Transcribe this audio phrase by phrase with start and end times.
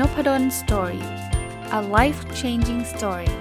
[0.00, 1.04] Nopadol Story
[1.78, 3.32] a life changing story ส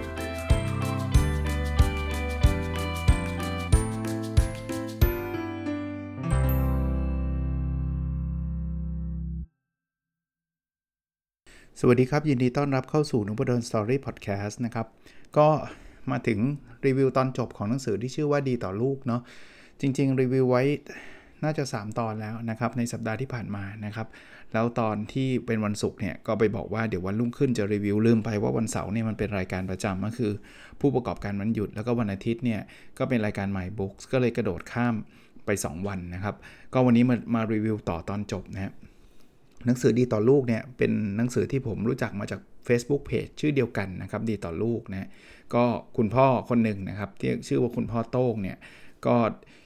[11.88, 14.88] วัสดีครับ ยินดีต้อนรับเข้าสู่ Nopadol Story Podcast นะครับ
[15.38, 15.48] ก็
[16.12, 16.40] มาถึง
[16.86, 19.22] รีวิวตอนจบของหนังสือที่ชื่อว่าดีต่อลูกเนาะ
[19.82, 20.64] จริง ๆ รีวิวไว้
[21.46, 24.08] น่าจะ 3 ตอนแล้วนะครับในสัปดาห์ที่ผ่านมานะครับ
[24.54, 30.32] แล้วตอนที่เป็นวันศุกร์เนี่ยก็ไปบอกว่าเดี๋ยววันรุ่งขึ้นจะรีวิวลืมไปว่าวันเสาร์เนี่ยมันเป็นรายการประจำก็คือ
[30.82, 32.62] ผู้ประกอบการวันหยุดแล้วก็วันอาทิตย์เนี่ย
[32.98, 34.96] ก็เป็นรายการใหม่บุ๊กก็เลยกระโดดข้าม
[35.46, 36.36] ไป 2 วันนะครับ
[36.74, 38.72] ก็วันนี้มามารีวิวต่อตอนจบนะ
[39.66, 45.10] หนังสือดีต่อลูกเนี่ยเป็นหนังสือที่ผมรู้จักมาจาก Facebook Page ชื่อเดียวกันนะครับดีต่อลูกนะ
[45.56, 45.64] ก็
[45.98, 48.58] คุณพ่อคนหนึ่งนะครับที่ชื่อว่าคุณพ่อโต้งเนี่ย
[49.06, 49.16] ก็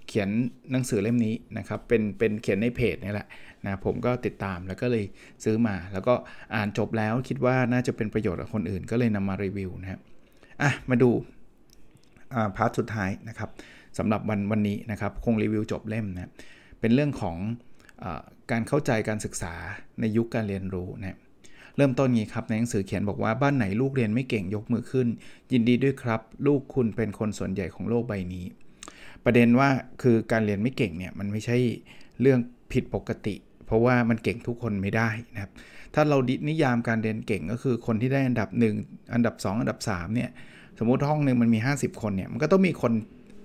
[0.10, 0.30] เขียน
[0.72, 3.28] หนังสือเล่มนี้นะครับเป็นเป็นเขียนในเพจนี่แหละ
[3.66, 5.06] นะผมก็ติดตามแล้วก็เลย
[5.44, 6.14] ซื้อมา แล้วก็
[6.56, 10.00] อ่านจบแล้วคิดว่าน่าจะเป็นประโยชน์กับคนอื่น ก็เลยนำมารีวิวนะครับ
[10.62, 11.10] อะมาดู
[12.58, 13.50] พาร์ทสุดท้ายนะครับ
[13.98, 16.32] สำหรับวันวันนี้นะครับคงรีวิวจบเล่มนะ
[16.80, 17.38] เป็นเรื่องของ
[18.04, 18.06] อ
[18.52, 19.54] การเข้าใจการศึกษา
[20.00, 21.18] ในยุคการเรียนรู้นะ
[21.78, 25.08] เริ่มต้นนี้ครับในหนังสือเขียนบอกว่าบ้านไหนลูกเรียนไม่เก่งยกมือขึ้น
[25.52, 28.46] ยินดีด้วยครับ ลูกคุณเป็นคนส่วนใหญ่ของโลกใบนี้
[29.26, 29.70] ประเด็นว่า
[30.02, 31.58] คือการเรียนไม่เก่งเนี่ยมันไม่ใช่
[32.22, 32.40] เรื่อง
[32.72, 35.52] ผิดปกติ เพราะว่ามันเก่งทุกคนไม่ได้นะครับ
[35.96, 38.50] ถ้าเราดินิยามการเรียนเก่งก็คือคนที่ได้อันดับ
[38.82, 40.30] 1 อันดับ 2 อันดับ3เนี่ย
[40.80, 42.94] สมมุติห้องหนึ่งมันมี 50 คนเนี่ยมันก็ต้องมีคน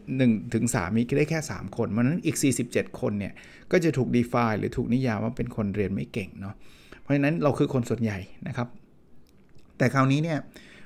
[0.01, 2.37] 1ถึง3มีได้แค่ 3 คนมันนั้นอีก
[2.69, 3.33] 47 คนเนี่ย
[3.73, 6.55] ก็จะถูก define หรือถูกนิยามว่าเป็นคนเรียนไม่เก่งเนาะ
[7.01, 8.69] เพราะฉะนั้นเราคือคนส่วนใหญ่นะครับ
[9.79, 10.39] แต่คราวนี้เนี่ย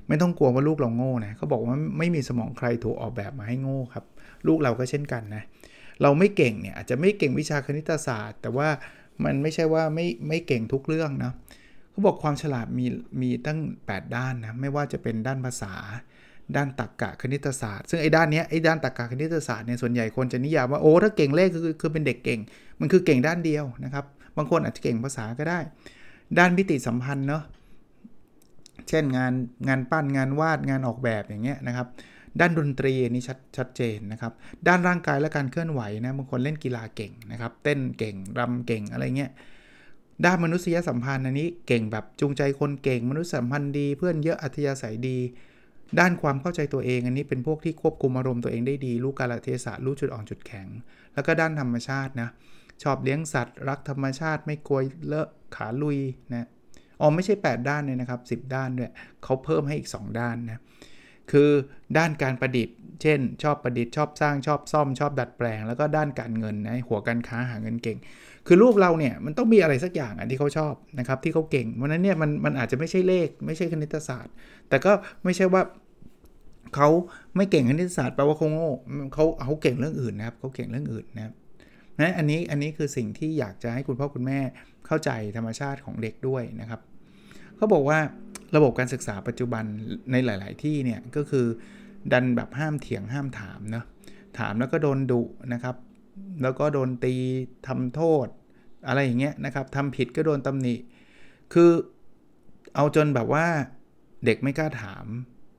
[0.09, 4.05] ไม่ต้องกลัวว่าลูกเราโง่นะเขาบอกว่าไม่มีสมองใครถูกออกแบบมาให้โง่ครับ
[4.47, 5.43] ลูกเราก็เช่นกันนะ
[6.03, 8.69] เราไม่เก่งเนี่ยอาจจะไม่เก่งวิชาคณิตศาสตร์ แต่ว่า
[9.25, 11.33] มันไม่ใช่ว่าไม่ไม่เก่งทุกเรื่องนะ
[11.91, 12.87] เขาบอกความฉลาดมี
[13.21, 15.75] มีตั้ง 8 ด้านนะ ไม่ว่าจะเป็นด้านภาษา
[16.57, 22.41] ด้านตรรกกะคณิตศาสตร์ ซึ่งไอ้ด้านนี้ไอ้ด้านตรรกกะคณิตศาสตร์เนี่ยส่วนใหญ่คนจะนิยามว่าโอ้ถ้าเก่งเลขคือคือเป็นเด็กเก่ง
[22.81, 24.05] มันคือเก่งด้านเดียวนะครับ
[24.37, 25.59] บางคนอาจจะเก่งภาษาก็ได้
[26.39, 27.43] ด้านมิติสัมพันธ์เนาะ
[28.89, 29.33] เช่นงาน
[29.69, 31.87] งานปั้นงานวาดงานออกแบบอย่างเงี้ยนะครับ
[32.41, 34.33] ด้านดนตรีนี่ชัดชัดเจนนะครับ
[34.69, 39.31] ด้านร่างกายและการเคลื่อนไหวนะบางคนเล่นกีฬาเก่งนะครับ เต้นเก่งรำเก่งอะไรเงี้ย
[40.25, 45.19] ด้านมนุษยสัมพันธ์อันนี้เก่งแบบจูงใจคนเก่ง มนุษยสัมพันธ์ดี เพื่อนเยอะอัธยาศัยดี
[45.99, 50.69] ด้านความเข้าใจตัวเอง อันนี้เป็นพวกที่ควบคุมอารมณ์ตัวเองได้ดี รู้กาลเทศะรู้จุดอ่อนจุดแข็ง
[51.15, 52.29] แล้วก็ด้านธรรมชาตินะ
[52.83, 55.99] ชอบเลี้ยงสัตว์ รักธรรมชาติไม่กลัวเลอะขาลุย
[56.33, 56.49] นะ
[57.01, 58.91] อ๋อไม่ใช่ 8 ด้านเลยนะครับ 10 ด้านด้วย
[59.25, 60.63] เขาเพิ่มให้อีก 2 ด้านนะ
[61.31, 61.51] คือ
[61.97, 67.99] ด้านการประดิษฐ์ เช่น ชอบประดิษฐ์ชอบสร้างชอบซ่อมชอบดัดแปลง แล้วก็ด้านการเงินนะหัวการค้าหาเงินเก่ง
[68.47, 74.35] คือลูกเราเนี่ยมันต้องมีอะไรสักอย่างอันที่เขาชอบนะครับที่เขาเก่งวันนั้นเนี่ยมันมันอาจจะไม่ใช่เลข ไม่ใช่คณิตศาสตร์
[74.69, 74.93] แต่ก็
[75.25, 75.63] ไม่ใช่ว่า
[76.75, 76.89] เขา
[77.37, 78.71] ไม่เก่งคณิตศาสตร์แปลว่าเขาโง่
[79.15, 81.35] เขาเขาเก่งเรื่องอื่นนะครับเขาเก่งเรื่องอื่นนะครับ
[82.01, 84.41] นะอันนี้อันนี้คือสิ่งที่อยากจะให้คุณพ่อคุณแม่
[84.87, 86.81] เข้าใจธรรมชาติของเด็กด้วยนะครับ
[87.57, 87.99] เขาบอกว่า
[88.57, 89.65] ระบบการศึกษาปัจจุบัน
[90.13, 91.47] ในหลาย ๆ ที่เนี่ยก็คือ
[92.13, 93.85] ดันแบบห้ามเถียงห้ามถามเนาะ
[94.39, 95.23] ถามแล้วก็โดนดุ
[95.53, 95.77] นะครับ
[96.43, 97.15] แล้วก็โดนตี
[97.67, 98.27] ทำโทษ
[98.87, 100.75] อะไรอย่างเงี้ยนะครับทำผิดก็โดนตำหนิ
[101.55, 101.71] คือ
[102.75, 103.47] เอาจนแบบว่า
[104.25, 105.07] เด็กไม่กล้าถาม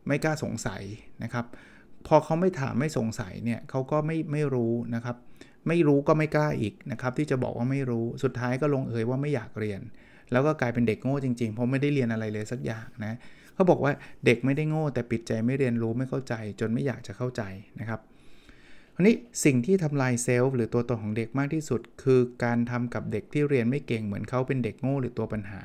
[0.08, 0.84] ไม่กล้าสงสัย
[1.24, 1.46] นะครับ
[2.08, 5.16] พอเขาไม่ถามไม่สงสัยเนี่ยเขาก็ไม่ไม่รู้นะครับ
[5.68, 9.82] ไม่รู้ก็ไม่กล้าอีกนะครับที่จะบอกว่าไม่รู้สุดท้ายก็ลงเอยว่าไม่อยากเรียน
[10.32, 13.18] แล้วก็กลายเป็นเด็กโง่จริงๆ เพราะไม่ได้เรียนอะไรเลยสักอย่างนะ
[13.54, 13.92] เขาบอกว่า
[14.26, 17.42] เด็กไม่ได้โง่แต่ปิดใจไม่เรียนรู้ไม่เข้าใจ จนไม่อยากจะเข้าใจ
[17.80, 18.00] นะครับ
[18.96, 19.16] อันนี้
[19.46, 25.62] สิ่งที่ทำลายเซลล์หรือตัวตนของเด็กมากที่สุด คือการทำกับเด็กที่เรียนไม่เก่งเหมือนเขาเป็นเด็กโง่หรือตัวปัญหา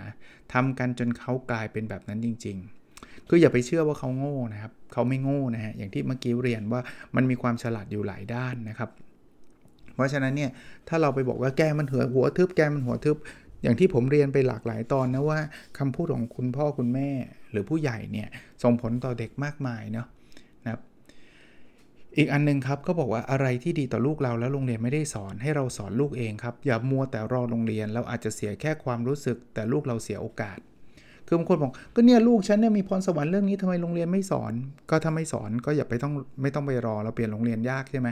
[0.52, 2.56] ทำกันจนเขากลายเป็นแบบนั้นจริง
[2.94, 6.80] ๆ คืออย่าไปเชื่อว่าเขาโง่นะครับ เขาไม่โง่นะฮะอย่างที่เมื่อกี้เรียนว่า
[7.16, 8.90] มันมีความฉลาดอยู่หลายด้านนะครับ
[9.94, 10.50] เพราะฉะนั้นเนี่ย
[10.88, 13.16] ถ้าเราไปบอกว่าแกมันหัวหัวทึบแกมันหัวทึบ
[13.62, 15.38] อย่างที่ผมเรียนไปหลากหลายตอนนะว่า
[15.78, 17.08] คำพูดของคุณพ่อคุณแม่
[17.50, 18.28] หรือผู้ใหญ่เนี่ย
[18.62, 20.06] ส่งผลต่อเด็กมากมายเนาะ
[20.64, 20.80] นะครับ
[22.16, 30.58] อีกอันนึงครับก็บอกว่าอะไรที่ดีต่อลูกเราแล้วโรงเรียนไม่ได้สอนให้เราสอนลูกเองครับอย่ามัวแต่รอโรงเรียน เราอาจจะเสียแค่ความรู้สึก แต่ลูกเราเสียโอกาส
[31.26, 34.52] คือบางคนบอกก็เนี่ยลูกฉันเนี่ยมีพรสวรรค์เรื่องนี้ทำไมโรงเรียนไม่สอน
[34.90, 36.12] ก็ถ้าไม่สอนก็อย่าไปต้อง
[36.42, 38.08] ไม่ต้องไปรอเราเปลี่ยนโรงเรียนยากใช่ไหม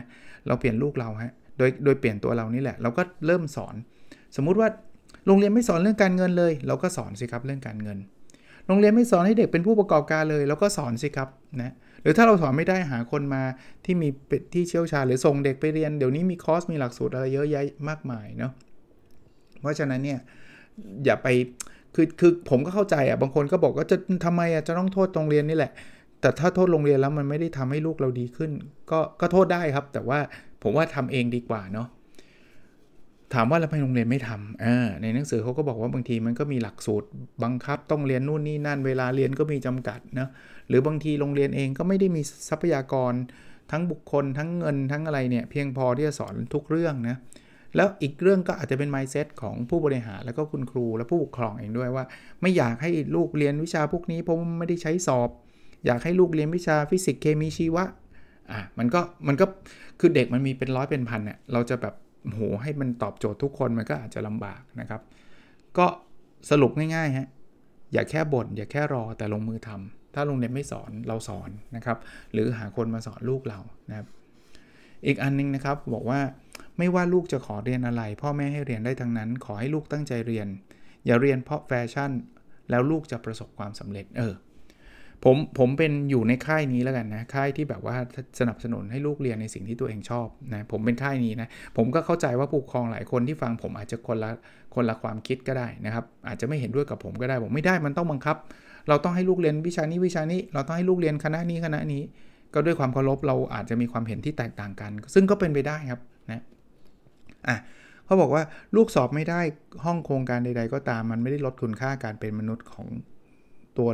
[0.46, 1.32] เราเปลี่ยนลูกเราฮะ
[1.62, 3.74] ดยโดยเปลี่ยนตัวเรานี่แหละ เราก็เริ่มสอน
[4.36, 4.68] สมมุติว่า
[5.26, 7.98] โรงเรียนไม่สอนเรื่องการเงินเลย เราก็สอนสิครับเรื่องการเงิน
[8.66, 11.28] โรงเรียนไม่สอนให้เด็กเป็นผู้ประกอบการเลย เราก็สอนสิครับ
[11.62, 11.72] นะ
[12.02, 13.42] หรือถ้าเราสอนไม่ได้หาคนมา
[13.84, 14.08] ที่มี
[14.54, 18.52] ที่เชี่ยวชาญหรือส่งเด็กไปเรียนเดี๋ยวนี้มีคอร์สมีหลักสูตรอะไรเยอะแยะมากมายเนาะ
[19.60, 20.18] เพราะฉะนั้นเนี่ย
[21.04, 21.28] อย่าไป
[21.94, 25.72] คือคือผมก็เข้าใจอะบางคนก็บอกว่าจะทำไมอะจะต้องโทษโรงเรียนนี่แหละ
[26.22, 28.50] แต่ถ้าโทษโรงเรียนแล้วมันไม่ได้ทำให้ลูกเราดีขึ้น
[28.90, 30.18] ก็ก็โทษได้ครับ แต่ว่า
[30.62, 31.88] ผมว่าทำเองดีกว่าเนาะ
[33.34, 37.08] ถามว่าแล้วทำไมโรงเรียนไม่ทำอ่าในหนังสือเขาก็บอกว่าบางทีมันก็มีหลักสูตร
[37.44, 40.28] บังคับต้องเรียนนู่นนี่นั่น เวลาเรียนก็มีจำกัดนะ
[40.68, 43.12] หรือบางทีโรงเรียนเองก็ไม่ได้มีทรัพยากร
[43.70, 47.16] ทั้งบุคคล ทั้งเงินทั้งอะไรเนี่ยเพียงพอที่จะสอนทุกเรื่องนะ
[47.76, 52.04] แล้วอีกเรื่องก็อาจจะเป็น mindset ของผู้บริหารแล้วก็คุณครูและผู้ปกครองเองด้วยว่า
[52.40, 55.30] ไม่อยากให้ลูกเรียนวิชาพวกนี้เพราะไม่ได้ใช้สอบ
[55.86, 57.84] อยากให้ลูกเรียนวิชาฟิสิกส์เคมีชีวะ
[58.50, 59.46] อะมันก็มันก็
[60.00, 61.94] คือเด็กมันมีเป็นร้อยเป็นพันเนี่ยเราจะแบบ
[62.24, 65.00] โหให้มันตอบโจทย์ทุกคนมันก็อาจจะลำบากนะครับ
[65.78, 65.86] ก็
[66.50, 67.28] สรุปง่ายๆฮะ
[67.92, 71.98] อย่าแค่บ่นอย่าแค่รอแต่ลงมือทำถ้าโรงเรียนไม่สอนเราสอนนะครับ
[72.32, 74.06] หรือหาคนมาสอนลูกเรานะครับ
[75.06, 76.20] อีกอันนึงนะครับบอกว่า
[76.78, 80.46] ไม่ว่าลูกจะขอเรียนอะไร พ่อแม่ให้เรียนได้ทั้งนั้น ขอให้ลูกตั้งใจเรียน
[81.06, 82.10] อย่าเรียนเพราะแฟชั่น
[82.70, 84.34] แล้วลูกจะประสบความสำเร็จเออ
[85.24, 87.96] ผมผมเป็นอยู่ในค่ายนี้แล้วกันนะค่ายที่แบบว่า
[88.40, 94.30] สนับสนุนให้ลูกเรียนในสิ่งที่ตัวเองชอบนะผมเป็นค่ายนี้นะผมก็เข้าใจว่าผู้ปกครองหลายคนที่ฟังผมอาจจะคนละ
[94.74, 98.36] คนละความคิดก็ได้นะครับ อาจจะไม่เห็นด้วยกับผมก็ได้บอกไม่ได้มันต้องบังคับ
[98.88, 102.02] เราต้องให้ลูกเรียนวิชานี้วิชานี้ เราต้องให้ลูกเรียนคณะนี้คณะนี้
[102.54, 106.42] ก็ด้วยความเคารพเราอาจจะมีความเห็นที่แตกต่างกัน ซึ่งก็เป็นไปได้ครับนะ
[107.48, 107.56] อะ
[108.04, 108.42] เขาบอกว่า
[108.76, 109.40] ลูกสอบไม่ได้
[109.84, 112.86] ห้องโครงการใด ๆ ก็ตามมันไม่ได้ลดคุณค่าการเป็นมนุษย์ของ
[113.78, 113.88] ตัว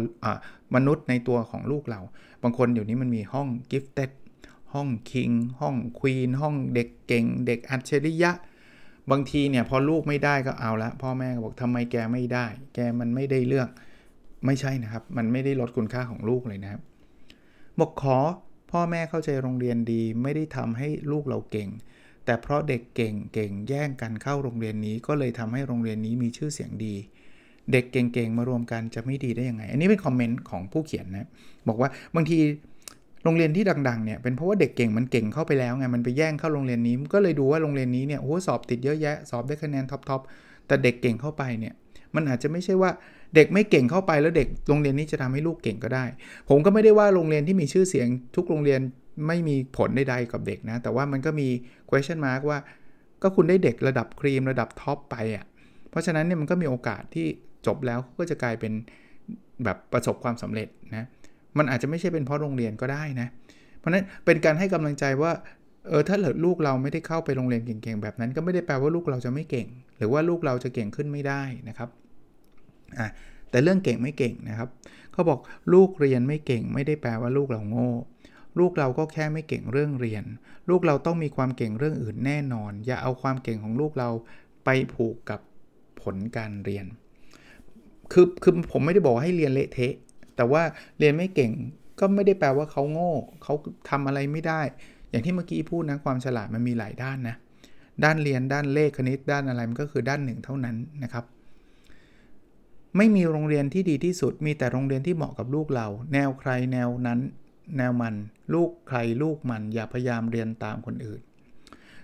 [0.75, 2.01] มนุษย์ในตัวของลูกเรา
[2.43, 4.11] บางคนอยู่นี้มันมีห้องกิฟต์เต็ด
[4.75, 5.31] ห้องคิง
[5.61, 8.33] ห้องควีน ห้องเด็กเก่ง เด็กอัจฉริยะ
[9.11, 13.69] บางทีเนี่ยพอลูกไม่ได้ก็เอาละพ่อแม่ก็บอกทำไมแกไม่ได้ แกมันไม่ได้เลือก
[14.47, 16.83] ไม่ใช่นะครับ มันไม่ได้ลดคุณค่าของลูกเลยนะครับ
[17.79, 18.19] บอกขอ
[18.71, 21.69] พ่อแม่เข้าใจโรงเรียนดี ไม่ได้ทำให้ลูกเราเก่ง
[22.25, 26.95] แต่เพราะเด็กเก่งเก่งแย่งกันเข้าโรงเรียนนี้ ก็เลยทำให้โรงเรียนนี้มีชื่อเสียงดี
[27.73, 31.27] เด็กเก่งๆ มารวมกันจะไม่ดีได้ยังไง อันนี้เป็นคอมเมนต์ของผู้เขียนนะ
[31.69, 32.39] บอกว่าบางที
[33.25, 41.75] โรงเรียนที่ดังๆเนี่ยเป็นเพราะว่าเด็กเก่งมันเก่งเข้าไปแล้วไงมันไปแย่งเข้าโรงเรียนนี้ ก็เลยดูว่าโรงเรียนนี้เนี่ยโอ้สอบติดเยอะแยะสอบได้คะแนนท็อปๆแต่เด็กเก่งเข้าไปเนี่ย
[42.15, 42.91] มันอาจจะไม่ใช่ว่า
[43.35, 46.05] เด็กไม่เก่งเข้าไปแล้วเด็กโรงเรียนนี้จะทำให้ลูกเก่งก็ได้
[46.49, 48.81] ผมก็ไม่ได้ว่าโรงเรียนที่มีชื่อเสียง ทุกโรงเรียน
[49.27, 51.49] ไม่มีผลใดๆกับเด็กนะ แต่ว่ามันก็มี
[51.89, 52.59] question mark ว่า
[53.23, 55.45] ก็คุณได้เด็กระดับครีมระดับท็อปไปอะ่ะ
[55.91, 57.29] เพราะฉะนั้นเนี่ยมันก็มีโอกาสที่
[57.67, 58.73] จบแล้วก็จะกลายเป็น
[59.65, 61.07] แบบประสบความสำเร็จนะ
[61.59, 63.29] มันอาจจะไม่ใช่เป็นเพราะโรงเรียนก็ได้นะ
[63.79, 65.33] เพราะนั้นเป็นการให้กำลังใจว่า
[65.89, 69.69] เออถ้าเหลือลูกเราไม่ได้เข้าไปโรงเรียนเก่งๆแบบนั้น ก็ไม่ได้แปลว่าลูกเราจะไม่เก่ง
[69.99, 71.89] หรือว่าลูกเราจะเก่งขึ้นไม่ได้นะครับ
[72.99, 73.09] อะ
[73.51, 74.69] แต่เรื่องเก่งไม่เก่งนะครับ
[75.13, 75.39] เขาบอก
[75.73, 77.91] ลูกเรียนไม่เก่ง ไม่ได้แปลว่าลูกเราโง่
[78.59, 80.25] ลูกเราก็แค่ไม่เก่งเรื่องเรียน
[80.71, 84.11] ลูกเราต้องมีความเก่งเรื่องอื่นแน่นอน อย่าเอาความเก่งของลูกเรา
[84.65, 85.41] ไปผูกกับ
[86.03, 86.87] ผลการเรียน
[88.13, 89.95] คือคือผมไม่ได้บอกให้เรียนเละเทะ
[90.37, 90.63] แต่ว่า
[90.99, 91.53] เรียนไม่เก่ง
[92.01, 93.13] ก็ไม่ได้แปลว่าเขาโง่
[93.43, 93.55] เขา
[93.91, 94.61] ทำอะไรไม่ได้
[95.11, 97.37] อย่างที่เมื่อกี้พูดนะความฉลาดมันมีหลายด้านนะ
[98.05, 101.25] ด้านเรียนด้านเลขคณิตด้านอะไรมันก็คือด้านหนึ่งเท่านั้นนะครับ
[102.97, 107.21] ไม่มีโรงเรียนที่ดีที่สุด มีแต่โรงเรียนที่เหมาะกับลูกเรา แนวใครแนวนั้น
[107.79, 108.15] แนวมัน
[108.55, 111.21] ลูกใครลูกมันอย่าพยายามเรียนตามคนอื่น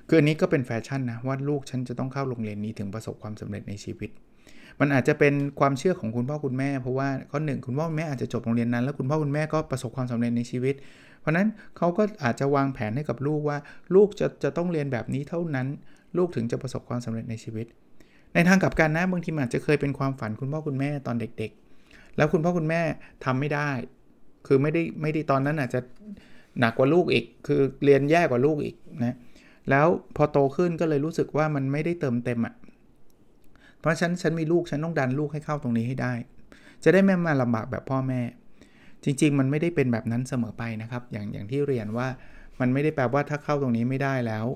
[0.08, 4.10] คืออันนี้ก็เป็นแฟชั่นนะว่าลูกฉันจะต้องเข้าโรงเรียนนี้ถึงประสบความสำเร็จในชีวิต
[4.80, 10.74] มันอาจจะเป็นความเชื่อของคุณพ่อคุณแม่ เพราะว่าข้อหนึ่งคุณพ่อคุณแม่อาจจะจบโรงเรียนนั้น แล้วคุณพ่อคุณแม่ก็ประสบความสำเร็จในชีวิต
[11.20, 13.58] เพราะนั้นเขาก็อาจจะวางแผนให้กับลูกว่า
[13.94, 15.66] ลูกจะจะต้องเรียนแบบนี้เท่านั้น
[16.16, 17.66] ลูกถึงจะประสบความสำเร็จในชีวิต
[18.34, 21.50] ในทางกลับกันนะบางทีอาจจะเคยเป็นความฝันคุณพ่อคุณแม่ตอนเด็ก
[21.84, 22.80] ๆ แล้วคุณพ่อคุณแม่
[23.24, 23.70] ทำไม่ได้
[24.46, 25.80] คือไม่ได้ไม่ได้ตอนนั้นอาจจะ
[26.58, 29.16] หนักกว่าลูกอีก คือเรียนแย่กว่าลูกอีกนะ
[29.70, 32.54] แล้วพอโตขึ้นก็เลยรู้สึกว่ามันไม่ได้เติมเต็มอะ่ะ
[33.84, 36.12] เพราะฉันฉันมีลูกฉันต้องดันลูกให้เข้าตรงนี้ให้ได้
[36.84, 38.20] จะได้ไม่มาลำบากแบบพ่อแม่
[39.04, 42.08] จริง ๆ มันไม่ได้เป็นแบบนั้นเสมอไปนะครับ อย่างอย่างที่เรียนว่า
[42.60, 44.46] มันไม่ได้แปลว่าถ้าเข้าตรงนี้ไม่ได้แล้ว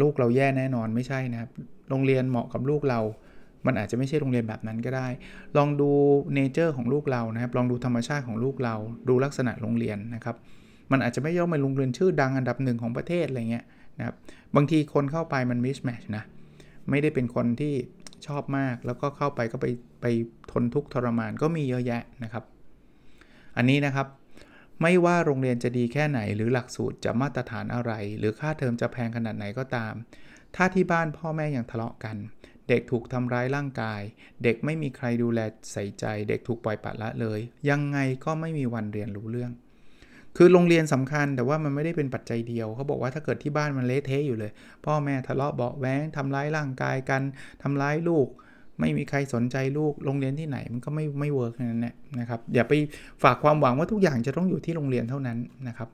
[0.00, 1.50] ลูกเราแย่แน่นอนไม่ใช่นะครับ
[1.90, 3.00] โรงเรียนเหมาะกับลูกเรา
[3.66, 5.08] มันอาจจะไม่ใช่โรงเรียนแบบนั้นก็ได้
[5.56, 5.90] ลองดู
[6.34, 8.74] เนเจอร์ของลูกเรานะครับ ลองดูธรรมชาติของลูกเรา
[9.08, 10.36] ดูลักษณะโรงเรียนนะครับ
[10.92, 13.64] มันอาจจะไม่ย่อมเป็นโรงเรียนชื่อดังอันดับหนึ่งของประเทศอะไรเงี้ย
[13.98, 14.14] นะครับ
[14.56, 16.24] บางทีคนเข้าไปมันมิสแมชนะ
[16.90, 17.74] ไม่ได้เป็นคนที่
[18.26, 19.66] ชอบมาก แล้วก็เข้าไปก็ไป
[20.00, 20.06] ไป
[20.52, 22.44] ทนทุกข์ทรมานก็มีเยอะแยะนะครับ
[23.56, 24.06] อันนี้นะครับ
[24.82, 29.94] ไม่ว่าโรงเรียนจะดีแค่ไหน หรือหลักสูตรจะมาตรฐานอะไร หรือค่าเทอมจะแพงขนาดไหนก็ตาม
[30.56, 32.16] ถ้าที่บ้านพ่อแม่ยังทะเลาะกัน
[32.68, 34.00] เด็กถูกทำร้ายร่างกาย
[34.42, 35.40] เด็กไม่มีใครดูแล
[35.72, 37.40] ใส่ใจ เด็กถูกปล่อยปละละเลย
[37.70, 39.52] ยังไงก็ไม่มีวันเรียนรู้เรื่อง
[40.36, 44.50] คือโรงเรียนสำคัญแต่ว่ามันไม่ได้เป็นปัจจัยเดียวเขาบอกว่าถ้าเกิดที่บ้านมันเละเทะอยู่เลย
[44.84, 47.22] พ่อแม่ทะเลาะเบาแว้งทำร้ายร่างกายกัน
[47.62, 48.28] ทำร้ายลูก
[48.80, 52.72] ไม่มีใครสนใจลูกโรงเรียนที่ไหนมันก็ไม่ไม่เวิร์กนั่นแหละนะครับอย่าไป
[53.22, 55.38] ฝากความหวังว่าทุกอย่างจะต้องอยู่ที่โรงเรียนเท่านั้น
[55.68, 55.88] นะครับ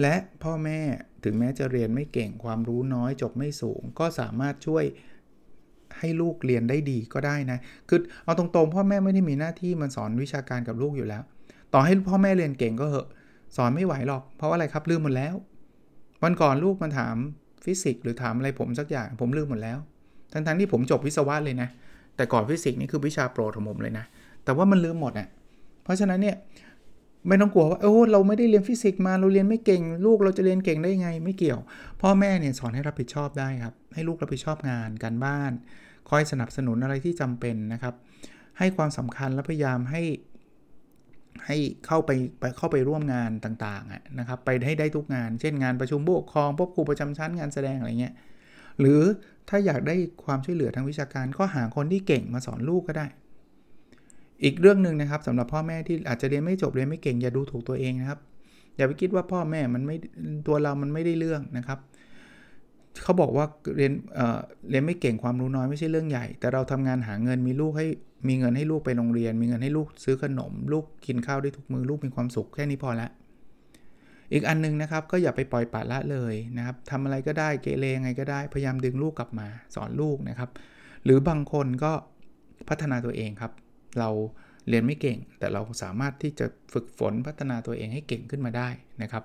[0.00, 0.80] และพ่อแม่
[1.24, 4.84] ถึงแม้จะเรียนไม่เก่งความรู้น้อยจบไม่สูง ก็สามารถช่วย
[5.98, 7.58] ให้ลูกเรียนได้ดีก็ได้นะ
[7.88, 11.22] คือเอาตรงๆพ่อแม่ไม่ได้มีหน้าที่มันสอนวิชาการกับลูกอยู่แล้ว
[11.74, 13.08] ต่อให้พ่อแม่เรียนเก่งก็เหอะ
[13.56, 15.34] สอนไม่ไหวหรอก เพราะอะไรครับลืมหมดแล้ว
[16.22, 17.16] วันก่อนลูกมาถาม
[17.64, 19.78] ฟิสิกส์หรือถามอะไรผมสักอย่างผมลืมหมดแล้ว
[20.32, 21.68] ทั้งๆที่ผมจบวิศวะเลยนะ
[22.16, 24.04] แต่ก่อนฟิสิกส์นี่คือวิชาโปรดของผมเลยนะ
[24.44, 25.28] แต่ว่ามันลืมหมดอะ
[25.84, 26.36] เพราะฉะนั้นเนี่ย
[27.28, 31.60] ไม่ต้องกลัวว่าโอ้เราไม่ได้เรียนฟิสิกส์มาเราเรียนไม่เก่ง ลูกเราจะเรียนเก่งได้ยังไง ไม่เกี่ยว
[32.00, 35.52] พ่อแม่เนี่ยสอนให้รับผิดชอบได้ครับให้ลูกรับผิดชอบงานการบ้าน
[36.08, 37.94] คอยสนับสนุนอะไรที่จำเป็นนะครับ
[38.58, 40.02] ให้ความสำคัญและพยายามให้
[41.46, 42.10] ให้เข้าไป
[42.40, 48.14] ไปเข้าไปร่วมงานต่างๆนะครับ ไปให้ได้ทุกงาน เช่นงานประชุมบุคคองพวกครูประจำชั้นงานแสดงอะไรเงี้ย
[48.80, 49.02] หรือ
[49.48, 53.06] ถ้าอยากได้ความช่วยเหลือทางวิชาการก็หาคนที่เก่งมาสอนลูกก็ได้
[54.44, 58.18] อีกเรื่องหนึ่งนะครับสำหรับพ่อแม่ที่อาจจะเรียนไม่จบเรียนไม่เก่งอย่าดูถูกตัวเองนะครับ
[58.76, 59.96] อย่าไปคิดว่าพ่อแม่มันไม่
[60.46, 61.78] ตัวเรามันไม่ได้เรื่องนะครับ
[63.02, 67.86] เขาบอกว่าเรียนเเรียนไม่เก่งความรู้น้อยไม่ใช่เรื่องใหญ่ แต่เราทำงานหาเงินมีลูกให้
[68.28, 73.08] มีเงินให้ลูกไปโรงเรียน มีเงินให้ลูกซื้อขนม ลูกกินข้าวได้ทุกมือลูกมีความสุขแค่นี้พอละ
[74.32, 80.50] อีกอันนึงนะครับก็อย่าไปปล่อยปละละเลยนะครับทำอะไรก็ได้เกเรไงก็ได้พยายามดึงลูกกลับมาสอนลูกนะครับ
[81.04, 81.92] หรือบางคนก็
[82.68, 83.52] พัฒนาตัวเองครับ
[83.98, 84.10] เรา
[84.68, 88.68] เรียนไม่เก่ง แต่เราสามารถที่จะฝึกฝนพัฒนาตัวเองให้เก่งขึ้นมาได้
[89.02, 89.24] นะครับ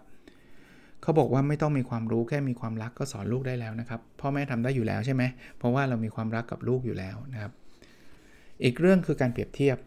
[1.01, 5.24] เขาบอกว่าไม่ต้องมีความรู้แค่มีความรักก็สอนลูกได้แล้วนะครับพ่อแม่ทำได้อยู่แล้วใช่ไหม
[5.58, 7.51] เพราะว่าเรามีความรักกับลูกอยู่แล้วนะครับ
[8.63, 9.77] อีกเรื่องคือการเปรียบเทียบ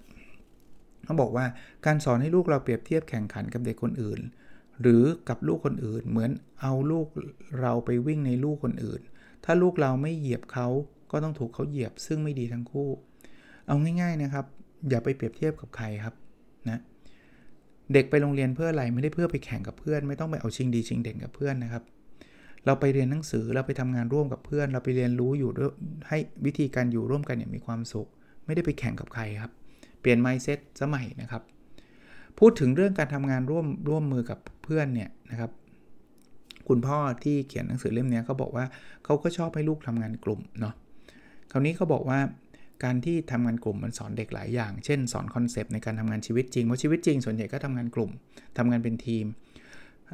[1.04, 1.46] เขาบอกว่า
[1.86, 4.20] การสอนให้ลูกเราเปรียบเทียบแข่งขันกับเด็กคนอื่น
[4.82, 7.06] หรือกับลูกคนอื่น เหมือนเอาลูก
[7.60, 9.00] เราไปวิ่งในลูกคนอื่น
[9.44, 10.66] ถ้าลูกเราไม่เหยียบเขา
[11.10, 12.88] ก็ต้องถูกเขาเหยียบซึ่งไม่ดีทั้งคู่
[13.66, 14.44] เอาง่ายๆนะครับ
[14.88, 16.14] อย่าไปเปรียบเทียบกับใครครับ
[16.70, 16.80] นะ
[17.92, 21.82] เด็กไปโรงเรียนเพื่ออะไรไม่ได้เพื่อไปแข่งกับเพื่อน ไม่ต้องไปเอาชิงดีชิงเด่นกับเพื่อนนะครับ
[22.66, 25.50] เราไปเรียนหนังสือเราไปทำงานร่วมกับเพื่อน เราไปเรียนรู้อยู่
[26.08, 28.08] ให้วิธีการอยู่ร่วมกันอย่างมีความสุข
[28.46, 29.52] ไม่ได้ไปแข่งกับใครครับ
[30.00, 31.42] เปลี่ยนไมซ์เซ็ตสมัยนะครับ
[32.38, 35.50] พูดถึงเรื่องการทำงานร่วมร่วมมือกับเพื่อนเนี่ยนะครับ
[36.68, 38.64] คุณพ่อที่เขียนหนังสือเล่มนี้เขาบอกว่า
[39.04, 40.74] เขาก็ชอบให้ลูกทำงานกลุ่มเนาะ
[41.50, 42.20] คราวนี้เขาบอกว่า
[42.84, 48.10] การที่ทำงานกลุ่มมันสอนเด็กหลายอย่าง เช่น สอนคอนเซปต์ในการทำงานชีวิตจริง เพราะชีวิตจริงส่วนใหญ่ก็ทำงานกลุ่ม
[48.58, 49.24] ทำงานเป็นทีม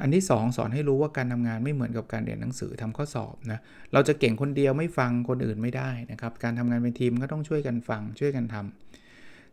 [0.01, 3.59] อันที่2สอนให้รู้ว่าการทำงานไม่เหมือนกับการเรียนหนังสือทำข้อสอบนะ
[3.93, 8.67] เราจะเก่งคนเดียวไม่ฟังคนอื่นไม่ได้นะครับ การทำงานเป็นทีมก็ต้องช่วยกันฟังช่วยกันทำ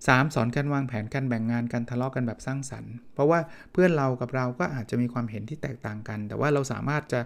[0.08, 0.36] 3.
[0.36, 3.40] สอนการวางแผนการแบ่งงานการทะเลาะกกันแบบสร้างสรรค์ เพราะว่า
[3.72, 7.20] เพื่อนเรากับเราก็อาจจะมีความเห็นที่แตกต่างกัน แต่ว่าเราสามารถจะ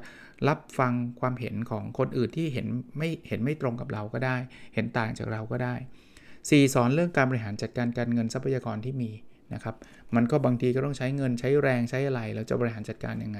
[0.48, 4.38] รับฟังความเห็นของคนอื่นที่เห็นไม่เห็นไม่ตรงกับเราก็ได้
[4.74, 5.75] เห็นต่างจากเราก็ได้
[6.24, 6.74] 4.
[6.74, 9.12] สอนเรื่องการบริหารจัดการการเงินทรัพยากรที่มี
[9.53, 9.75] นะครับ
[10.15, 13.39] มันก็บางทีก็ต้องใช้เงินใช้แรงใช้อะไรเราจะบริหารจัดการยังไง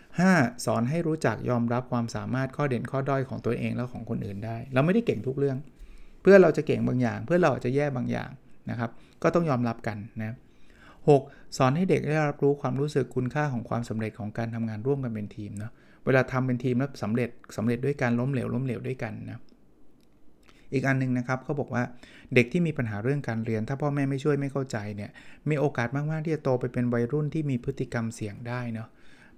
[0.00, 0.64] 5.
[0.64, 5.58] สอนให้รู้จักยอมรับความสามารถข้อเด่นข้อด้อยของตัวเองและของคนอื่นได้ เราไม่ได้เก่งทุกเรื่อง
[6.22, 8.30] เพื่อเราจะเก่งบางอย่าง เพื่อเราจะแย่บางอย่าง
[8.70, 8.90] นะครับ
[9.22, 10.36] ก็ต้องยอมรับกันนะ
[10.94, 11.56] 6.
[11.56, 15.72] สอนให้เด็กได้รับรู้ความรู้สึกคุณค่าของความสำเร็จของการทำงานร่วมกันเป็นทีมเนาะ
[16.04, 19.38] เวลาทำเป็นทีมแล้วสำเร็จสำเร็จด้วยการล้มเหลวล้มเหลวด้วยกันนะ
[20.72, 21.82] อีกอันนึงนะครับเขาบอกว่า
[22.34, 25.10] เด็กที่มีปัญหาเรื่องการเรียน ถ้าพ่อแม่ไม่ช่วยไม่เข้าใจเนี่ย
[25.48, 28.88] มีโอกาสมากๆที่จะโตไปเป็นวัยรุ่นที่มีพฤติกรรมเสี่ยงได้เนาะ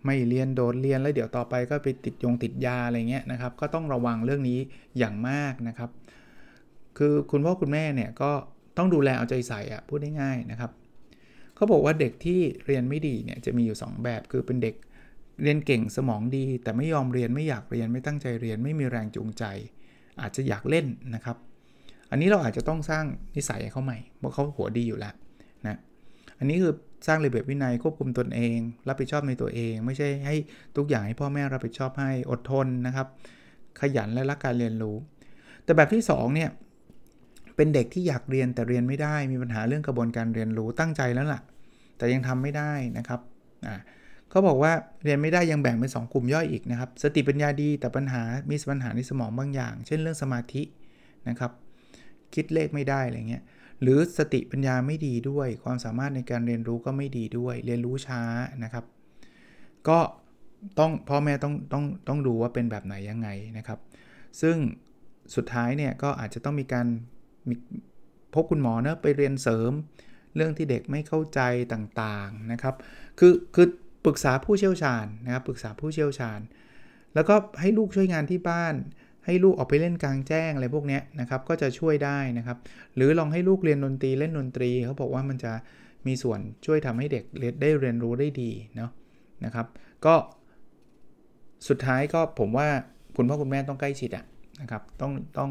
[0.05, 4.59] ไม่เรียนโดดเรียนแล้วเดี๋ยวต่อไปก็ไปติดยงติดยาอะไรเงี้ยนะครับ ก็ต้องระวังเรื่องนี้
[4.99, 5.91] อย่างมากนะครับ
[6.99, 8.31] คือคุณพ่อคุณแม่เนี่ยก็
[8.77, 10.71] ต้องดูแลเอาใจใส่อะพูดง่ายๆนะครับ
[11.55, 14.75] เขาบอกว่าเด็กที่เรียนไม่ดีเนี่ยจะมีอยู่ 2 แบบคือเป็นเด็ก
[15.43, 19.45] เรียนเก่งสมองดี แต่ไม่ยอมเรียนไม่อยากเรียนไม่ตั้งใจเรียนไม่มีแรงจูงใจ
[20.23, 21.37] อาจจะอยากเล่นนะครับ
[22.11, 23.05] อันนี้เราอาจจะต้องสร้าง
[23.37, 25.15] นิสัยเขาใหม่เพราะเขาหัวดีอยู่แล้ว
[25.67, 25.79] นะ
[26.39, 26.73] อันนี้คือ
[27.07, 28.57] สร้างระเบียบวินัยควบคุมตนเอง
[28.89, 30.37] รับผิดชอบในตัวเอง ไม่ใช่ให้
[30.77, 33.07] ทุกอย่างให้พ่อแม่รับผิดชอบให้อดทนนะครับ
[33.81, 34.97] ขยันและรักการเรียนรู้
[35.65, 36.51] แต่แบบที่2เนี่ย
[37.57, 41.41] เป็นเด็กที่อยากเรียนแต่เรียนไม่ได้มีปัญหาเรื่องกระบวนการเรียนรู้ตั้งใจแล้วล่ะ
[41.97, 43.21] แต่ยังทำไม่ได้นะครับ
[43.67, 43.75] อ่า
[44.31, 44.73] เขาบอกว่า
[45.05, 50.63] เรียนไม่ได้ยังแบ่งเป็น2กลุ่มย่อยอีกนะครับ สติปัญญาดีแต่ปัญหามีปัญหาในสมองบางอย่าง เช่นเรื่องสมาธิ
[51.29, 51.53] นะครับ
[52.35, 53.43] คิดเลขไม่ได้อะไรเงี้ย
[53.83, 58.23] หรือสติปัญญาไม่ดีด้วย ความสามารถในการเรียนรู้ก็ไม่ดีด้วย เรียนรู้ช้า
[58.65, 58.85] นะครับ
[59.89, 59.99] ก็
[60.79, 63.79] ต้องพ่อแม่ต้องต้องต้องดูว่าเป็นแบบไหนยังไงนะครับ
[64.41, 64.57] ซึ่ง
[65.37, 66.87] สุดท้ายเนี่ยก็อาจจะต้องมีการ
[68.35, 69.73] พบคุณหมอเนะไปเรียนเสริม
[70.37, 71.41] เรื่องที่เด็กไม่เข้าใจ
[71.73, 72.75] ต่างๆนะครับ
[73.19, 73.67] คือคือ
[74.05, 76.41] ปรึกษาผู้เชี่ยวชาญนะครับปรึกษาผู้เชี่ยวชาญ
[77.15, 78.75] แล้วก็ให้ลูกช่วยงานที่บ้าน
[79.27, 82.59] ให้ลูกออกไปเล่นกลางแจ้งอะไรพวกนี้นะครับก็จะช่วยได้นะครับ
[82.97, 85.53] หรือลองให้ลูกเรียนดนตรีเล่นดนตรีเขาบอกว่ามันจะ
[86.07, 87.25] มีส่วนช่วยทำให้เด็ก
[87.61, 88.91] ได้เรียนรู้ได้ดีเนาะ
[89.45, 89.67] นะครับ
[90.07, 90.15] ก็
[91.69, 92.69] สุดท้ายก็ผมว่า
[93.17, 94.25] คุณพ่อคุณแม่ต้องใกล้ชิดอะ
[94.61, 95.51] นะครับต้องต้อง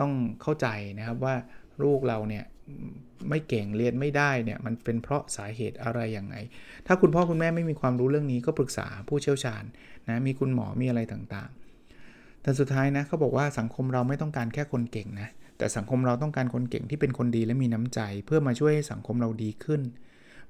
[0.00, 0.66] ต้องเข้าใจ
[0.98, 1.34] นะครับว่า
[1.84, 2.44] ลูกเราเนี่ย
[3.28, 6.36] ไม่เก่งเรียนไม่ได้เนี่ยมันเป็นเพราะสาเหตุอะไรอย่างไง
[6.86, 9.64] ถ้าคุณพ่อคุณแม่ไม่มีความรู้เรื่องนี้ก็ปรึกษาผู้เชี่ยวชาญ
[10.08, 19.80] นะมีคุณหมอมีอะไรต่างๆ แต่สุดท้ายนะเขาบอกว่าสังคมเราไม่ต้องการแค่คนเก่งนะแต่สังคมเราต้องการคนเก่งที่เป็นคนดีและมีน้ำใจ เพื่อมาช่วยให้สังคมเราดีขึ้น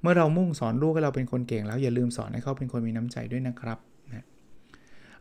[0.01, 3.79] เมื่อเรามุ่งสอนลูกให้เราเป็นคนเก่ง แล้วอย่าลืมสอนให้เขาเป็นคนมีน้ำใจด้วยนะครับ
[4.13, 4.25] นะ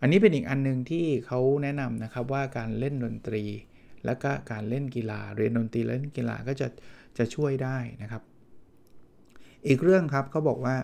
[0.01, 3.45] อันนี้เป็นอีกอันนึงที่เขาแนะนำนะครับว่าการเล่นดนตรี
[4.09, 6.69] แล้วก็การเล่นกีฬาเรียนดนตรีเล่นกีฬาก็จะ
[7.19, 8.23] จะช่วยได้นะครับ
[9.69, 10.77] อีกเรื่องครับเขาบอกว่า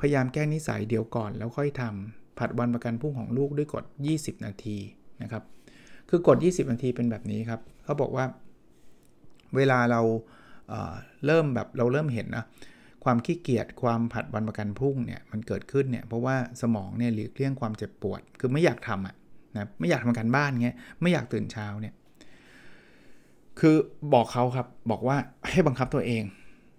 [0.00, 4.78] พยายามแก้นิสัยเดี๋ยวก่อนแล้วค่อยทำผัดวันประกันพรุ่งของลูกด้วยกฎ 20 นาที
[5.22, 5.42] นะครับ
[6.10, 8.24] คือกฎ 20 นาทีเป็นแบบนี้ครับเขาบอกว่า
[9.56, 10.00] เวลาเรา
[10.68, 12.44] เเริ่มแบบเราเริ่มเห็นนะ
[13.04, 19.14] ความขี้เกียจความผัดวันประกันพรุ่งเนี่ยมันเกิดขึ้นเนี่ยเพราะว่าสมองเนี่ยหลีกเลี่ยงความเจ็บปวด คือไม่อยากทำอะ
[19.56, 21.94] นะไม่อยากทำการบ้านเงี้ยไม่อยากตื่นเช้าเนี่ย
[23.60, 23.76] คือ
[24.14, 25.16] บอกเขาครับบอกว่า
[25.50, 26.22] ให้บังคับตัวเอง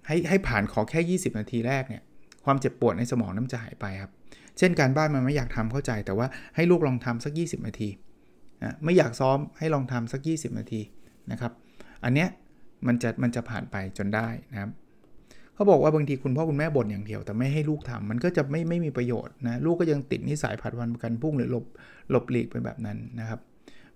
[0.08, 2.04] ให้ให้ผ่านขอแค่ 20 นาทีแรกเนี่ย
[2.46, 4.12] ความเจ็บปวดในสมองน้ำจะหายไปครับ
[4.58, 7.90] เช่นการบ้านมันไม่อยากทำเข้าใจ แต่ว่าให้ลูกลองทำสัก 20 นาที
[8.64, 10.82] นะไม่อยากซ้อมให้ลองทำสัก 20 นาที
[11.32, 11.52] นะครับ
[12.04, 12.30] อันเนี้ย
[12.88, 14.72] มันจะมันจะผ่านไปจนได้นะครับ
[15.54, 21.66] เขาบอกว่าบางทีคุณพ่อคุณแม่บ่นอย่างเดียว แต่ไม่ให้ลูกทำมันก็จะไม่ไม่มีประโยชน์นะลูกก็ยังติดนิสัยผัดวันประกันพรุ่งหรือหลบ
[22.12, 23.40] หลบหลีกไปแบบนั้นนะครับ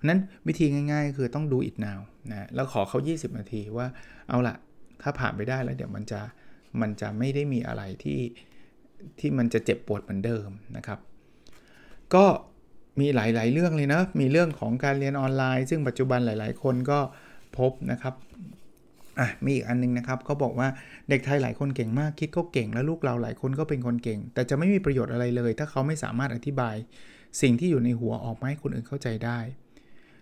[0.09, 1.99] นั้นวิธีง่าย ๆ คือต้องดูอิดนาว
[2.31, 3.87] นะแล้วขอเขา 20 นาทีว่า
[4.29, 4.55] เอาละ
[5.01, 6.21] ถ้าผ่านไปได้แล้วเดี๋ยวมันจะ
[6.81, 8.19] มันจะไม่ได้มีอะไรที่
[9.19, 10.99] ที่มันจะเจ็บปวดเหมือนเดิมนะครับ
[12.13, 12.25] ก็
[12.99, 16.99] มีหลาย ๆ เรื่องเลยนะ มีเรื่องของการเรียนออนไลน์ ซึ่งปัจจุบันหลาย ๆ คนก็
[17.57, 18.15] พบนะครับ
[19.19, 20.67] อะมีอีกอันนึงนะครับเขาบอกว่า
[21.09, 26.75] เด็กไทยหลายคนเก่งมากคิดเขาเก่ง แล้วลูกเราหลายคนก็เป็นคนเก่ง แต่จะไม่มีประโยชน์อะไรเลย ถ้าเขาไม่สามารถอธิบาย
[27.41, 29.39] สิ่งที่อยู่ในหัวออกมาให้คนอื่นเข้าใจได้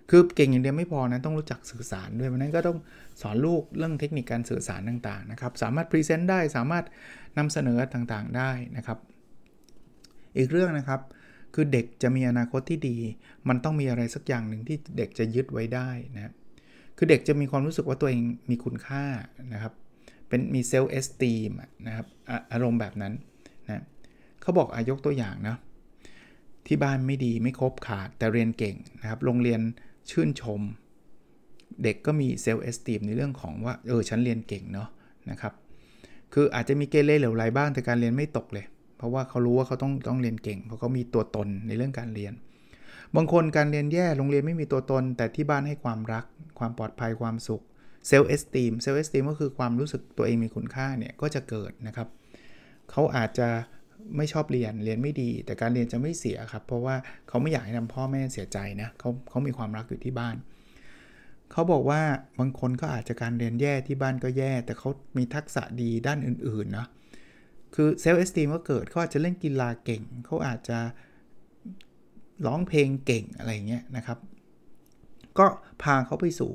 [0.10, 2.78] คือเก่งอย่างเดียวไม่พอนะต้องรู้จักสื่อสารด้วยเพราะนั้นก็ต้อง
[3.22, 6.86] สอนลูกเรื่องเทคนิคการสื่อสารต่างๆนะครับสามารถพรีเซนต์ได้สามารถ
[7.38, 9.00] นำเสนอต่างๆได้นะครับ
[10.38, 11.02] อีกเรื่องนะครับ
[11.56, 12.98] คือเด็กจะมีอนาคตที่ดี
[13.50, 16.34] มันต้องมีอะไรสักอย่างหนึ่งที่เด็กจะยึดไว้ได้นะ
[16.98, 19.04] คือเด็กจะมีความรู้สึกว่าตัวเองมีคุณค่า
[19.54, 19.74] นะครับ
[20.28, 21.51] เป็นมี self-esteem
[21.88, 22.08] นะครับ
[22.52, 23.13] อารมณ์แบบนั้น
[23.67, 23.84] นะ
[24.41, 25.58] เขาบอกอายกตัวอย่างนะ
[26.67, 29.62] ที่บ้านไม่ดีไม่ครบขาดแต่เรียนเก่งนะครับโรงเรียน
[30.10, 30.62] ชื่นชม
[31.84, 34.89] เด็กก็มี self-esteem ในเรื่องของว่า เออ ฉันเรียนเก่งเนาะ
[35.32, 35.54] นะครับ
[36.34, 38.65] คืออาจจะมีเกเรเหลวไหลบ้างแต่การเรียนไม่ตกเลย
[38.98, 42.34] เพราะว่าเขารู้ว่าเขาต้องต้องเรียนเก่ง เพราะเขามีตัวตนในเรื่องการเรียน
[43.15, 46.26] บางคนการเรียนแย่โรงเรียนไม่มีตัวตน แต่ที่บ้านให้ความรัก
[46.60, 47.62] ความปลอดภัยความสุข
[48.08, 52.08] self-esteem self-esteem ก็คือความรู้สึกตัวเองมีคุณค่าเนี่ยก็จะเกิดนะครับ
[52.91, 53.50] เขาอาจจะ
[54.17, 56.95] ไม่ชอบเรียนเรียนไม่ดี แต่การเรียนจะไม่เสียครับ เพราะว่า
[57.27, 60.35] เขาไม่อยากให้ทำพ่อแม่เสียใจนะเขาเขามีความรักอยู่ที่บ้าน
[61.51, 62.01] เขาบอกว่า
[62.39, 66.88] บางคนก็อาจจะการเรียนแย่ที่บ้านก็แย่ แต่เขามีทักษะดีด้านอื่นๆนะ
[67.75, 70.79] คือ self-esteem ก็เกิดเขาอาจจะเล่นกีฬาเก่ง เขาอาจจะ
[72.45, 74.17] ร้องเพลงเก่งอะไรเงี้ยนะครับ
[75.39, 75.45] ก็
[75.83, 76.51] พาเขาไปสู่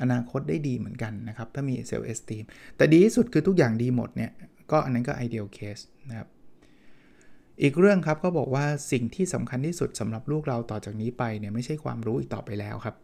[0.00, 2.44] อนาคตได้ดีเหมือนกันนะครับ ถ้ามี self-esteem
[2.76, 4.32] แต่ดีที่สุดคือทุกอย่างดีหมดเนี่ย
[4.70, 6.28] ก็อันนั้นก็ ideal case นะครับ
[7.62, 12.96] อีกเรื่องครับก็บอกว่าสิ่งที่สำคัญที่สุดสำหรับลูกเราต่อจากนี้ไปเนี่ยไม่ใช่ความรู้อีกต่อไปแล้วครับ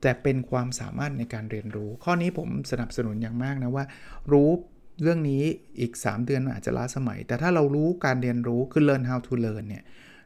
[0.00, 3.84] แต่เป็นความสามารถในการเรียนรู้ ข้อนี้ผมสนับสนุนอย่างมากนะว่า
[4.32, 4.50] รู้
[5.02, 5.42] เรื่องนี้
[5.80, 9.84] อีก 3 เดือนอาจจะล้าสมัย แต่ถ้าเรารู้การเรียนรู้คือ learn how to learn เนี่ย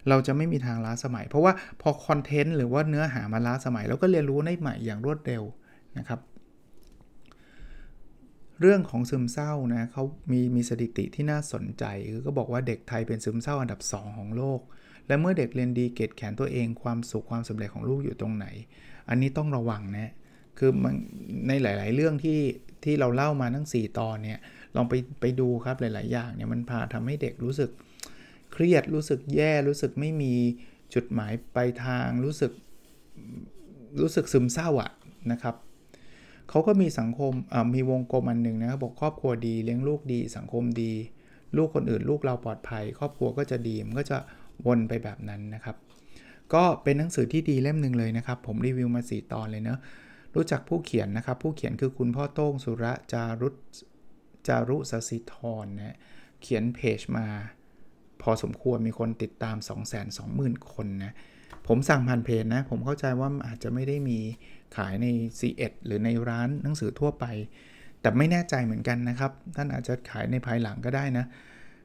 [0.08, 5.42] เราจะไม่มีทางล้าสมัย เพราะว่าพอคอนเทนต์หรือว่าเนื้อหามาล้าสมัยเราก็เรียนรู้ได้ใหม่อย่างรวดเร็ว
[5.98, 6.20] นะครับ
[8.60, 14.60] เรื่องของซึมเศร้านะเขามีมีสถิติที่น่าสนใจคือก็บอกว่าเด็กไทยเป็นซึมเศร้าอันดับ 2 ของโลก
[15.06, 18.46] และเมื่อเด็กเรียนดีเกตแขนตัวเองความสุขความสำเร็จของลูกอยู่ตรงไหน
[19.08, 20.12] อันนี้ต้องระวังนะ
[20.58, 20.94] คือมัน
[21.48, 22.40] ในหลาย ๆ เรื่องที่
[22.84, 24.38] ที่เราเล่ามาทั้ง 4 ตอนเนี่ย
[24.76, 27.70] ลองไปไปดูครับหลาย ๆ อย่างเนี่ยมันพาทำให้เด็กรู้สึก
[28.52, 30.34] เครียดรู้สึกแย่รู้สึกไม่มี
[30.94, 32.52] จุดหมายปลายทางรู้สึก
[34.00, 34.90] รู้สึกซึมเศร้าอะ
[35.32, 35.54] นะครับ
[36.50, 37.32] เขาก็มีสังคม
[37.74, 40.92] มีวงกลมอันหนึ่งนะครับบอกครอบครัวดีเลี้ยงลูกดี สังคมดี
[41.56, 44.18] ลูกคนอื่น ลูกเราปลอดภัย ครอบครัวก็จะดีมันก็จะ
[44.66, 45.76] วนไปแบบนั้นนะครับ
[46.54, 49.78] ก็เป็นหนังสือที่ดีเล่มหนึ่งเลยนะครับ ผมรีวิวมา 4 ตอนเลยเนะ
[50.34, 53.48] รู้จักผู้เขียนนะครับ ผู้เขียนคือคุณพ่อโต้งสุระจารุ
[54.46, 55.96] จารุสสิธรนะ
[56.42, 57.26] เขียนเพจมา
[58.22, 59.56] พอสมควรมีคนติดตาม
[60.12, 61.12] 220,000 คนนะ
[61.66, 64.18] ผมสั่งผ่านเพจนะ ผมเข้าใจว่าอาจจะไม่ได้มี
[64.76, 65.06] ขายใน
[65.38, 67.24] C1 หรือในร้านหนังสือทั่วไป
[68.00, 71.26] แต่ไม่แน่ใจเหมือนกันนะครับ ท่านอาจจะขายในภายหลังก็ได้นะ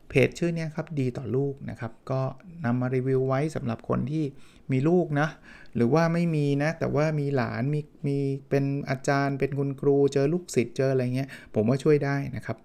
[0.10, 2.22] เพจชื่อนี้ครับดีต่อลูกนะครับ ก็
[2.65, 4.26] นำมารีวิวไว้สำหรับคนที่
[4.72, 5.28] มีลูกนะ
[5.76, 8.17] หรือว่าไม่มีนะ แต่ว่ามีหลานมีมี
[8.50, 12.58] เป็นอาจารย์ เป็นคุณครูเจอลูกศิษย์เจออะไรเงี้ย ผมว่าช่วยได้นะครับ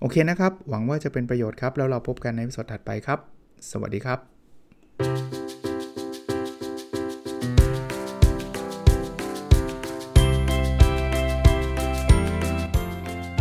[0.00, 3.18] โอเคนะครับ หวังว่าจะเป็นประโยชน์ครับ แล้วเราพบกันในวิดีโอถัดไปครับ
[3.70, 4.35] สวัสดีครับ